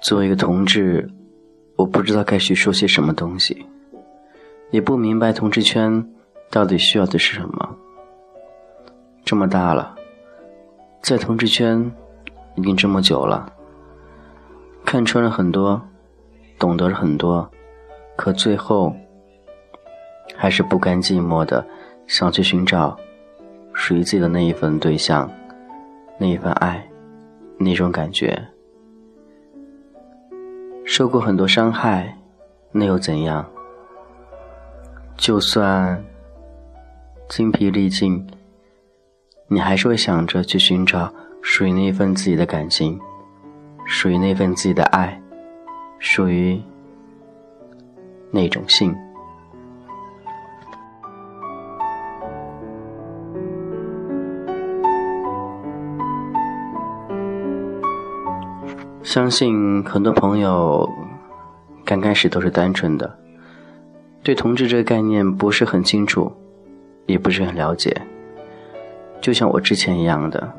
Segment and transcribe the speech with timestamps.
[0.00, 1.08] 作为一个同志，
[1.76, 3.66] 我不知道该去说些什么东西，
[4.70, 6.04] 也不明白同志圈
[6.50, 7.76] 到底需要的是什么。
[9.24, 9.94] 这么大了，
[11.02, 11.92] 在同志圈
[12.56, 13.52] 已经这么久了，
[14.84, 15.80] 看穿了很多，
[16.58, 17.48] 懂得了很多，
[18.16, 18.96] 可最后
[20.36, 21.64] 还是不甘寂寞的
[22.06, 22.96] 想去寻找
[23.72, 25.30] 属于自己的那一份对象，
[26.18, 26.84] 那一份爱，
[27.58, 28.40] 那种感觉。
[30.84, 32.16] 受过很多伤害，
[32.72, 33.48] 那又怎样？
[35.16, 36.02] 就算
[37.28, 38.26] 精疲力尽，
[39.46, 41.12] 你还是会想着去寻找
[41.42, 42.98] 属于那一份自己的感情，
[43.86, 45.20] 属于那份自己的爱，
[45.98, 46.60] 属于
[48.30, 48.96] 那种性。
[59.10, 60.88] 相信很多朋友
[61.84, 63.18] 刚开始都是单纯的，
[64.22, 66.32] 对同志这个概念不是很清楚，
[67.06, 68.02] 也不是很了解。
[69.20, 70.52] 就像我之前一样的，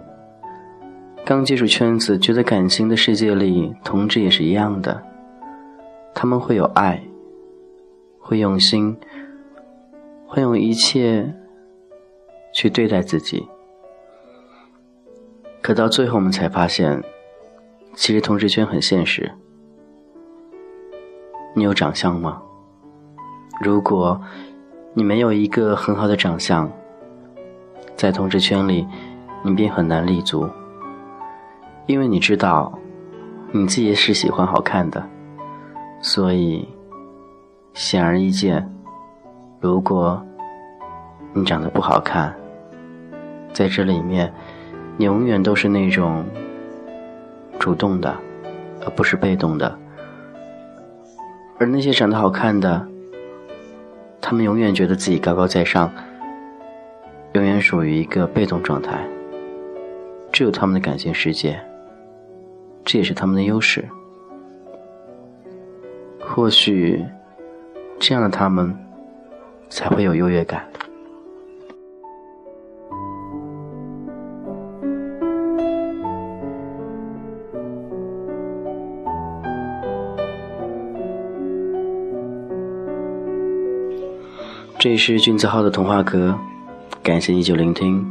[1.24, 5.02] 刚接触圈子，觉得感情的世界里，同志也是一样的，
[6.14, 7.02] 他们会有爱，
[8.20, 8.98] 会用心，
[10.28, 11.34] 会用一切
[12.54, 13.48] 去对待自己。
[15.62, 17.02] 可到最后，我们才发现。
[17.94, 19.32] 其实同事圈很现实，
[21.54, 22.42] 你有长相吗？
[23.62, 24.20] 如果
[24.94, 26.72] 你没有一个很好的长相，
[27.96, 28.88] 在同事圈里，
[29.44, 30.50] 你便很难立足。
[31.86, 32.72] 因为你知道，
[33.52, 35.06] 你自己是喜欢好看的，
[36.02, 36.68] 所以
[37.74, 38.68] 显而易见，
[39.60, 40.26] 如果
[41.34, 42.34] 你长得不好看，
[43.54, 44.34] 在这里面，
[44.98, 46.26] 你永远都是那种。
[47.62, 48.18] 主动的，
[48.84, 49.78] 而不是被动的。
[51.60, 52.88] 而那些长得好看的，
[54.20, 55.94] 他们永远觉得自己高高在上，
[57.34, 59.08] 永远属于一个被动状态。
[60.32, 61.62] 这有他们的感情世界，
[62.84, 63.88] 这也是他们的优势。
[66.20, 67.06] 或许，
[68.00, 68.76] 这样的他们
[69.70, 70.66] 才会有优越感。
[84.82, 86.36] 这是君子号的童话歌，
[87.04, 88.04] 感谢依旧聆听。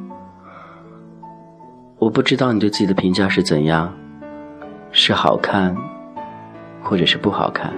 [1.98, 3.92] 我不知道你对自己的评价是怎样，
[4.92, 5.76] 是好看，
[6.80, 7.72] 或者是不好看，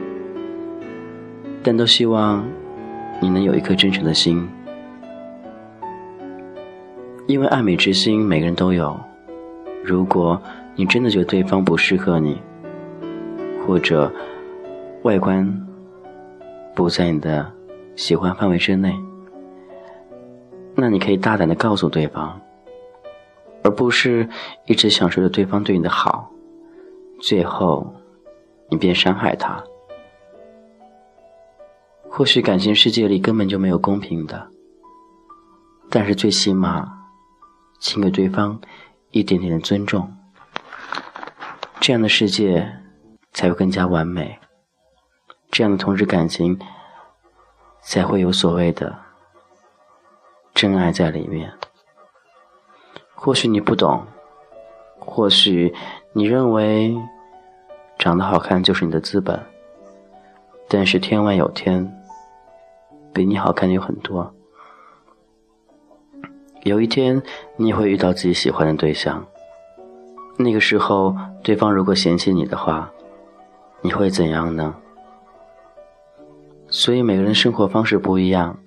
[1.62, 2.44] 但都希望
[3.18, 4.46] 你能有一颗真诚的心，
[7.26, 8.94] 因为爱美之心每个人都有。
[9.82, 10.38] 如果
[10.76, 12.38] 你真的觉得对方不适合你，
[13.66, 14.12] 或者
[15.04, 15.66] 外观
[16.74, 17.50] 不在你的。
[17.94, 18.94] 喜欢范围之内，
[20.74, 22.40] 那你可以大胆的告诉对方，
[23.62, 24.28] 而不是
[24.66, 26.30] 一直享受着对方对你的好，
[27.20, 27.94] 最后
[28.70, 29.62] 你便伤害他。
[32.08, 34.48] 或许感情世界里根本就没有公平的，
[35.88, 36.86] 但是最起码，
[37.80, 38.60] 请给对方
[39.10, 40.12] 一点点的尊重，
[41.80, 42.70] 这样的世界
[43.32, 44.38] 才会更加完美，
[45.50, 46.58] 这样的同志感情。
[47.82, 48.96] 才会有所谓的
[50.54, 51.52] 真爱在里面。
[53.14, 54.04] 或许你不懂，
[54.98, 55.74] 或许
[56.12, 56.96] 你认为
[57.98, 59.40] 长得好看就是你的资本，
[60.68, 61.92] 但是天外有天，
[63.12, 64.32] 比你好看的有很多。
[66.64, 67.20] 有一天
[67.56, 69.24] 你会遇到自己喜欢的对象，
[70.36, 72.90] 那个时候对方如果嫌弃你的话，
[73.80, 74.74] 你会怎样呢？
[76.74, 78.58] 所以每个人生活方式不一样，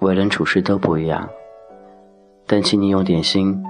[0.00, 1.30] 为人处事都不一样。
[2.44, 3.62] 但请你用点心，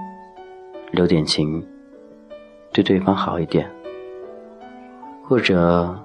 [0.91, 1.63] 留点情，
[2.73, 3.69] 对对方好一点。
[5.23, 5.95] 或者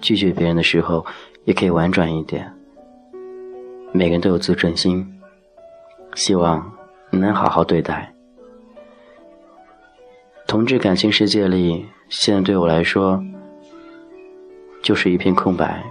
[0.00, 1.04] 拒绝别人的时候，
[1.44, 2.48] 也可以婉转一点。
[3.90, 5.20] 每个人都有自尊心，
[6.14, 6.72] 希望
[7.10, 8.14] 你能好好对待。
[10.46, 13.20] 同志感情世界里，现在对我来说，
[14.80, 15.84] 就是一片空白。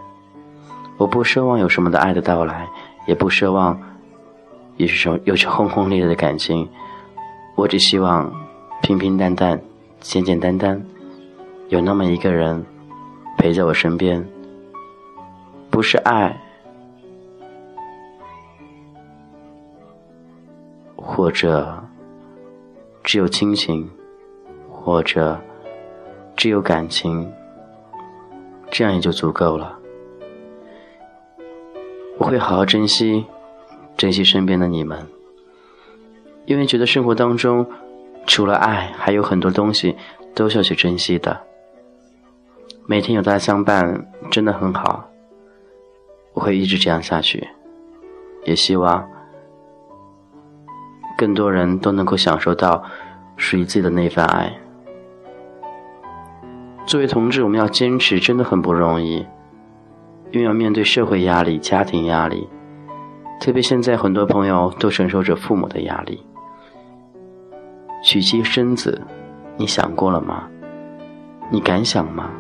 [0.98, 2.68] 我不奢望有什么的爱的到来，
[3.08, 3.80] 也不奢望
[4.78, 6.68] 也是什有着轰轰烈烈的感情。
[7.56, 8.32] 我只希望
[8.82, 9.60] 平平淡淡、
[10.00, 10.82] 简简单单，
[11.70, 12.64] 有那么一个人
[13.38, 14.26] 陪在我身边。
[15.70, 16.40] 不是爱，
[20.96, 21.84] 或者
[23.04, 23.90] 只有亲情，
[24.70, 25.40] 或者
[26.38, 27.28] 只有感情，
[28.70, 29.80] 这样也就足够了。
[32.24, 33.26] 会好好珍惜，
[33.98, 35.08] 珍惜身边的你们，
[36.46, 37.66] 因为觉得生活当中
[38.26, 39.96] 除了爱，还有很多东西
[40.34, 41.42] 都需要去珍惜的。
[42.86, 45.10] 每天有大家相伴，真的很好。
[46.34, 47.48] 我会一直这样下去，
[48.46, 49.08] 也希望
[51.18, 52.84] 更多人都能够享受到
[53.38, 54.52] 属于自己的那份爱。
[56.86, 59.26] 作为同志，我们要坚持，真的很不容易。
[60.34, 62.50] 又要面对社会压力、家庭压力，
[63.40, 66.26] 特别现在很多朋友都承受着父母的压力。
[68.04, 69.00] 娶妻生子，
[69.58, 70.50] 你想过了吗？
[71.52, 72.32] 你敢想吗？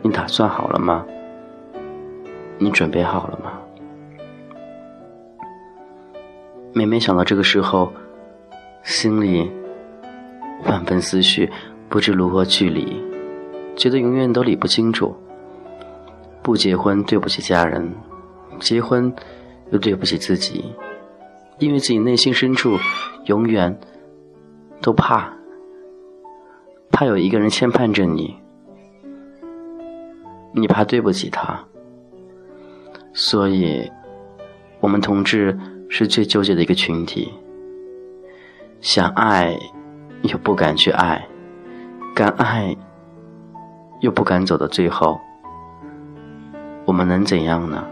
[0.00, 1.04] 你打算好了吗？
[2.56, 3.52] 你准备好了吗？
[6.72, 7.92] 每每想到这个时候，
[8.82, 9.52] 心里
[10.64, 11.52] 万分思绪，
[11.90, 12.98] 不知如何去理，
[13.76, 15.14] 觉得永远都理不清楚。
[16.44, 17.90] 不结婚对不起家人，
[18.60, 19.10] 结婚
[19.70, 20.62] 又对不起自己，
[21.58, 22.76] 因为自己内心深处
[23.24, 23.80] 永远
[24.82, 25.32] 都怕，
[26.90, 28.36] 怕有一个人牵绊着你，
[30.52, 31.64] 你怕对不起他，
[33.14, 33.90] 所以，
[34.80, 35.58] 我们同志
[35.88, 37.32] 是最纠结的一个群体，
[38.82, 39.58] 想爱
[40.20, 41.26] 又不敢去爱，
[42.14, 42.76] 敢爱
[44.00, 45.18] 又不敢走到最后。
[46.86, 47.82] 我们能怎样呢？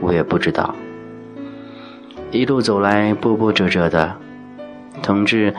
[0.00, 0.74] 我也不知道。
[2.32, 4.16] 一路走来，波波折折的，
[5.02, 5.54] 同志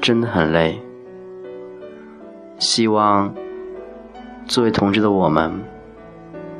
[0.00, 0.80] 真的很累。
[2.58, 3.34] 希望
[4.46, 5.50] 作为同志的我们，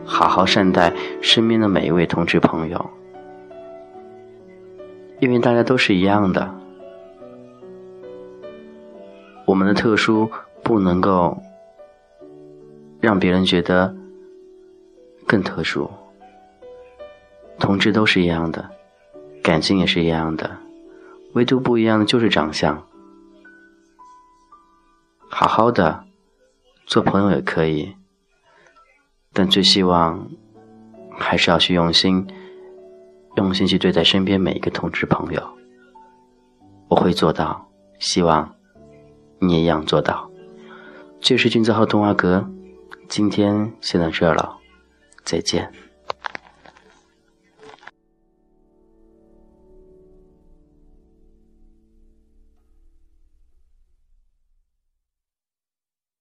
[0.04, 2.90] 好好善待身边的每一位同志朋友，
[5.20, 6.54] 因为大家都是一样的。
[9.46, 10.30] 我们的特殊
[10.62, 11.36] 不能够。
[13.04, 13.94] 让别人觉得
[15.26, 15.90] 更特殊。
[17.58, 18.70] 同志都是一样的，
[19.42, 20.50] 感情也是一样的，
[21.34, 22.82] 唯独不一样的就是长相。
[25.28, 26.04] 好好的
[26.86, 27.94] 做朋友也可以，
[29.34, 30.30] 但最希望
[31.18, 32.26] 还是要去用心，
[33.36, 35.42] 用心去对待身边每一个同志朋友。
[36.88, 37.68] 我会做到，
[37.98, 38.54] 希望
[39.40, 40.30] 你也一样做到。
[41.20, 42.48] 这是君子号动画阁。
[43.16, 44.58] 今天先到这儿了，
[45.22, 45.72] 再见。